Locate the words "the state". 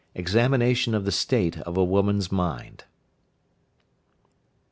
1.05-1.59